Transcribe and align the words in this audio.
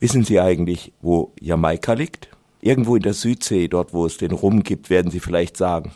Wissen 0.00 0.24
Sie 0.24 0.40
eigentlich, 0.40 0.94
wo 1.02 1.34
Jamaika 1.38 1.92
liegt? 1.92 2.30
Irgendwo 2.62 2.96
in 2.96 3.02
der 3.02 3.12
Südsee, 3.12 3.68
dort 3.68 3.92
wo 3.92 4.06
es 4.06 4.16
den 4.16 4.32
Rum 4.32 4.62
gibt, 4.62 4.88
werden 4.88 5.10
Sie 5.10 5.20
vielleicht 5.20 5.58
sagen. 5.58 5.92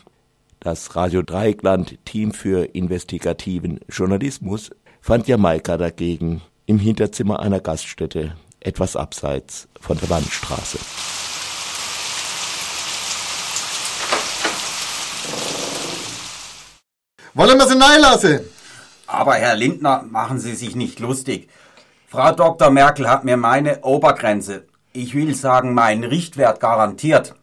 Das 0.59 0.95
Radio 0.95 1.23
Dreieckland 1.23 1.97
Team 2.05 2.31
für 2.31 2.65
investigativen 2.75 3.79
Journalismus 3.89 4.69
fand 5.01 5.27
Jamaika 5.27 5.77
dagegen 5.77 6.41
im 6.67 6.77
Hinterzimmer 6.77 7.39
einer 7.39 7.59
Gaststätte, 7.59 8.35
etwas 8.59 8.95
abseits 8.95 9.67
von 9.81 9.97
der 9.97 10.09
Landstraße. 10.09 10.77
Wollen 17.33 17.57
wir 17.57 17.67
sie 17.67 17.77
lassen? 17.77 18.39
Aber 19.07 19.33
Herr 19.33 19.55
Lindner, 19.55 20.05
machen 20.07 20.39
Sie 20.39 20.53
sich 20.53 20.75
nicht 20.75 20.99
lustig. 20.99 21.49
Frau 22.07 22.31
Dr. 22.31 22.69
Merkel 22.69 23.09
hat 23.09 23.25
mir 23.25 23.35
meine 23.35 23.81
Obergrenze, 23.83 24.65
ich 24.93 25.15
will 25.15 25.33
sagen 25.33 25.73
meinen 25.73 26.03
Richtwert 26.03 26.59
garantiert. 26.59 27.33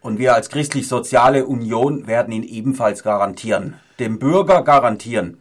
Und 0.00 0.18
wir 0.18 0.34
als 0.34 0.48
Christlich-Soziale 0.48 1.44
Union 1.44 2.06
werden 2.06 2.32
ihn 2.32 2.44
ebenfalls 2.44 3.02
garantieren. 3.02 3.80
Dem 3.98 4.20
Bürger 4.20 4.62
garantieren. 4.62 5.40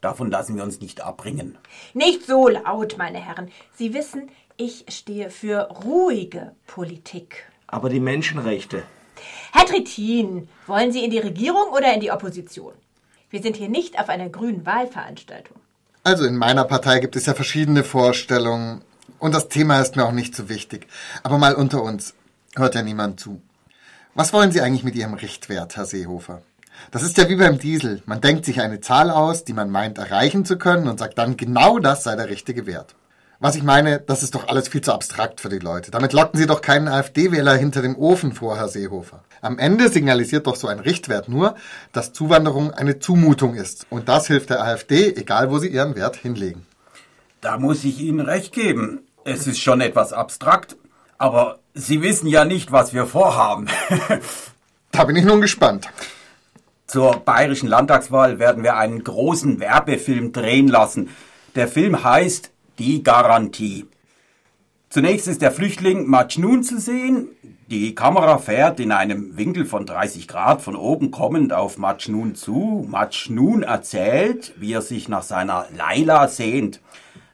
Davon 0.00 0.30
lassen 0.30 0.56
wir 0.56 0.64
uns 0.64 0.80
nicht 0.80 1.02
abbringen. 1.02 1.58
Nicht 1.92 2.24
so 2.24 2.48
laut, 2.48 2.96
meine 2.96 3.18
Herren. 3.18 3.50
Sie 3.74 3.92
wissen, 3.92 4.30
ich 4.56 4.86
stehe 4.88 5.28
für 5.28 5.68
ruhige 5.84 6.52
Politik. 6.66 7.44
Aber 7.66 7.90
die 7.90 8.00
Menschenrechte. 8.00 8.82
Herr 9.52 9.66
Trittin, 9.66 10.48
wollen 10.66 10.90
Sie 10.90 11.04
in 11.04 11.10
die 11.10 11.18
Regierung 11.18 11.68
oder 11.70 11.92
in 11.92 12.00
die 12.00 12.10
Opposition? 12.10 12.72
Wir 13.28 13.42
sind 13.42 13.56
hier 13.56 13.68
nicht 13.68 13.98
auf 14.00 14.08
einer 14.08 14.30
grünen 14.30 14.64
Wahlveranstaltung. 14.64 15.58
Also 16.06 16.24
in 16.24 16.36
meiner 16.36 16.62
Partei 16.62 17.00
gibt 17.00 17.16
es 17.16 17.26
ja 17.26 17.34
verschiedene 17.34 17.82
Vorstellungen 17.82 18.80
und 19.18 19.34
das 19.34 19.48
Thema 19.48 19.80
ist 19.80 19.96
mir 19.96 20.04
auch 20.04 20.12
nicht 20.12 20.36
so 20.36 20.48
wichtig. 20.48 20.86
Aber 21.24 21.36
mal 21.36 21.56
unter 21.56 21.82
uns, 21.82 22.14
hört 22.54 22.76
ja 22.76 22.82
niemand 22.82 23.18
zu. 23.18 23.42
Was 24.14 24.32
wollen 24.32 24.52
Sie 24.52 24.60
eigentlich 24.60 24.84
mit 24.84 24.94
Ihrem 24.94 25.14
Richtwert, 25.14 25.76
Herr 25.76 25.84
Seehofer? 25.84 26.42
Das 26.92 27.02
ist 27.02 27.18
ja 27.18 27.28
wie 27.28 27.34
beim 27.34 27.58
Diesel. 27.58 28.04
Man 28.06 28.20
denkt 28.20 28.44
sich 28.44 28.60
eine 28.60 28.80
Zahl 28.80 29.10
aus, 29.10 29.42
die 29.42 29.52
man 29.52 29.68
meint 29.68 29.98
erreichen 29.98 30.44
zu 30.44 30.58
können 30.58 30.86
und 30.86 31.00
sagt 31.00 31.18
dann, 31.18 31.36
genau 31.36 31.80
das 31.80 32.04
sei 32.04 32.14
der 32.14 32.28
richtige 32.28 32.66
Wert. 32.66 32.94
Was 33.38 33.54
ich 33.54 33.62
meine, 33.62 34.00
das 34.00 34.22
ist 34.22 34.34
doch 34.34 34.48
alles 34.48 34.68
viel 34.68 34.80
zu 34.80 34.94
abstrakt 34.94 35.42
für 35.42 35.50
die 35.50 35.58
Leute. 35.58 35.90
Damit 35.90 36.14
locken 36.14 36.38
Sie 36.38 36.46
doch 36.46 36.62
keinen 36.62 36.88
AfD-Wähler 36.88 37.54
hinter 37.54 37.82
dem 37.82 37.94
Ofen 37.96 38.32
vor, 38.32 38.56
Herr 38.56 38.68
Seehofer. 38.68 39.24
Am 39.42 39.58
Ende 39.58 39.90
signalisiert 39.90 40.46
doch 40.46 40.56
so 40.56 40.68
ein 40.68 40.78
Richtwert 40.78 41.28
nur, 41.28 41.54
dass 41.92 42.14
Zuwanderung 42.14 42.72
eine 42.72 42.98
Zumutung 42.98 43.54
ist. 43.54 43.86
Und 43.90 44.08
das 44.08 44.28
hilft 44.28 44.48
der 44.48 44.62
AfD, 44.62 45.14
egal 45.14 45.50
wo 45.50 45.58
sie 45.58 45.68
ihren 45.68 45.96
Wert 45.96 46.16
hinlegen. 46.16 46.64
Da 47.42 47.58
muss 47.58 47.84
ich 47.84 48.00
Ihnen 48.00 48.20
recht 48.20 48.54
geben. 48.54 49.00
Es 49.24 49.46
ist 49.46 49.60
schon 49.60 49.82
etwas 49.82 50.14
abstrakt, 50.14 50.76
aber 51.18 51.58
Sie 51.74 52.00
wissen 52.00 52.28
ja 52.28 52.46
nicht, 52.46 52.72
was 52.72 52.94
wir 52.94 53.04
vorhaben. 53.04 53.68
da 54.92 55.04
bin 55.04 55.16
ich 55.16 55.26
nun 55.26 55.42
gespannt. 55.42 55.88
Zur 56.86 57.18
bayerischen 57.18 57.68
Landtagswahl 57.68 58.38
werden 58.38 58.64
wir 58.64 58.76
einen 58.76 59.04
großen 59.04 59.60
Werbefilm 59.60 60.32
drehen 60.32 60.68
lassen. 60.68 61.10
Der 61.54 61.68
Film 61.68 62.02
heißt 62.02 62.50
Die 62.78 63.02
Garantie. 63.02 63.86
Zunächst 64.90 65.28
ist 65.28 65.40
der 65.40 65.50
Flüchtling 65.50 66.06
Majnun 66.08 66.62
zu 66.62 66.78
sehen. 66.78 67.28
Die 67.70 67.94
Kamera 67.94 68.36
fährt 68.36 68.80
in 68.80 68.92
einem 68.92 69.38
Winkel 69.38 69.64
von 69.64 69.86
30 69.86 70.28
Grad 70.28 70.60
von 70.60 70.76
oben 70.76 71.10
kommend 71.10 71.54
auf 71.54 71.78
Majnun 71.78 72.34
zu. 72.34 72.86
Majnun 72.86 73.62
erzählt, 73.62 74.52
wie 74.58 74.74
er 74.74 74.82
sich 74.82 75.08
nach 75.08 75.22
seiner 75.22 75.66
Laila 75.74 76.28
sehnt. 76.28 76.82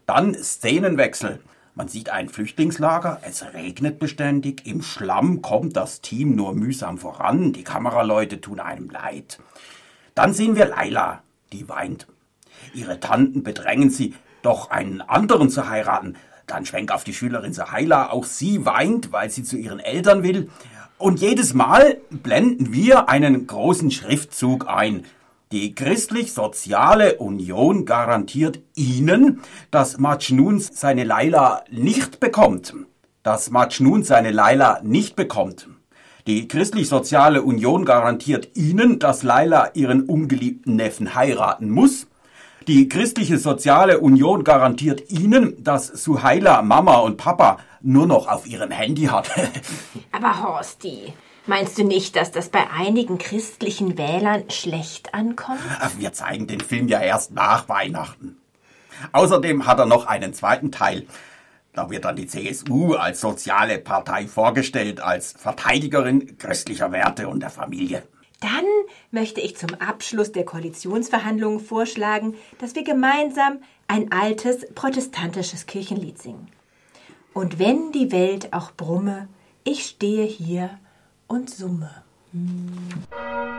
Dann 0.06 0.34
Szenenwechsel. 0.34 1.40
Man 1.74 1.88
sieht 1.88 2.10
ein 2.10 2.28
Flüchtlingslager, 2.28 3.20
es 3.22 3.44
regnet 3.52 3.98
beständig, 3.98 4.64
im 4.66 4.82
Schlamm 4.82 5.42
kommt 5.42 5.76
das 5.76 6.02
Team 6.02 6.36
nur 6.36 6.54
mühsam 6.54 6.98
voran, 6.98 7.52
die 7.52 7.64
Kameraleute 7.64 8.40
tun 8.40 8.60
einem 8.60 8.90
leid. 8.90 9.40
Dann 10.14 10.34
sehen 10.34 10.54
wir 10.54 10.66
Laila, 10.66 11.22
die 11.52 11.68
weint. 11.68 12.06
Ihre 12.74 13.00
Tanten 13.00 13.42
bedrängen 13.42 13.90
sie, 13.90 14.14
doch 14.42 14.70
einen 14.70 15.00
anderen 15.00 15.50
zu 15.50 15.68
heiraten. 15.68 16.16
Dann 16.46 16.66
schwenk 16.66 16.92
auf 16.92 17.04
die 17.04 17.14
Schülerin 17.14 17.52
Sahaila, 17.52 18.10
auch 18.10 18.24
sie 18.24 18.64
weint, 18.66 19.12
weil 19.12 19.30
sie 19.30 19.44
zu 19.44 19.56
ihren 19.56 19.80
Eltern 19.80 20.22
will. 20.22 20.50
Und 20.98 21.20
jedes 21.20 21.54
Mal 21.54 21.98
blenden 22.10 22.72
wir 22.72 23.08
einen 23.08 23.46
großen 23.46 23.90
Schriftzug 23.90 24.68
ein. 24.68 25.04
Die 25.52 25.74
Christlich-Soziale 25.74 27.16
Union 27.16 27.84
garantiert 27.84 28.60
Ihnen, 28.74 29.42
dass 29.70 29.98
Majnun 29.98 30.60
seine 30.60 31.04
Laila 31.04 31.64
nicht 31.70 32.20
bekommt. 32.20 32.74
Dass 33.22 33.50
Majnun 33.50 34.02
seine 34.02 34.30
Laila 34.30 34.80
nicht 34.82 35.14
bekommt. 35.14 35.68
Die 36.26 36.48
Christlich-Soziale 36.48 37.42
Union 37.42 37.84
garantiert 37.84 38.56
Ihnen, 38.56 38.98
dass 38.98 39.24
Laila 39.24 39.72
ihren 39.74 40.04
ungeliebten 40.04 40.76
Neffen 40.76 41.14
heiraten 41.14 41.68
muss. 41.68 42.06
Die 42.68 42.88
Christliche 42.88 43.38
Soziale 43.38 44.00
Union 44.00 44.44
garantiert 44.44 45.10
Ihnen, 45.10 45.62
dass 45.62 45.88
Suhaila 45.88 46.62
Mama 46.62 46.96
und 46.98 47.16
Papa 47.16 47.58
nur 47.80 48.06
noch 48.06 48.28
auf 48.28 48.46
ihrem 48.46 48.70
Handy 48.70 49.04
hat. 49.04 49.30
Aber 50.12 50.42
Horsti, 50.42 51.12
Meinst 51.44 51.76
du 51.76 51.82
nicht, 51.82 52.14
dass 52.14 52.30
das 52.30 52.50
bei 52.50 52.70
einigen 52.70 53.18
christlichen 53.18 53.98
Wählern 53.98 54.48
schlecht 54.48 55.12
ankommt? 55.12 55.58
Wir 55.98 56.12
zeigen 56.12 56.46
den 56.46 56.60
Film 56.60 56.86
ja 56.86 57.00
erst 57.00 57.32
nach 57.32 57.68
Weihnachten. 57.68 58.36
Außerdem 59.10 59.66
hat 59.66 59.80
er 59.80 59.86
noch 59.86 60.06
einen 60.06 60.34
zweiten 60.34 60.70
Teil. 60.70 61.04
Da 61.72 61.90
wird 61.90 62.04
dann 62.04 62.14
die 62.14 62.28
CSU 62.28 62.94
als 62.94 63.20
soziale 63.20 63.78
Partei 63.78 64.28
vorgestellt, 64.28 65.00
als 65.00 65.32
Verteidigerin 65.32 66.38
christlicher 66.38 66.92
Werte 66.92 67.26
und 67.26 67.40
der 67.40 67.50
Familie. 67.50 68.04
Dann 68.42 68.66
möchte 69.12 69.40
ich 69.40 69.56
zum 69.56 69.74
Abschluss 69.74 70.32
der 70.32 70.44
Koalitionsverhandlungen 70.44 71.60
vorschlagen, 71.60 72.34
dass 72.58 72.74
wir 72.74 72.82
gemeinsam 72.82 73.62
ein 73.86 74.10
altes 74.10 74.66
protestantisches 74.74 75.66
Kirchenlied 75.66 76.20
singen. 76.20 76.48
Und 77.34 77.60
wenn 77.60 77.92
die 77.92 78.10
Welt 78.10 78.52
auch 78.52 78.72
brumme, 78.72 79.28
ich 79.62 79.86
stehe 79.86 80.24
hier 80.24 80.78
und 81.28 81.50
Summe. 81.50 82.02
Hm. 82.32 83.51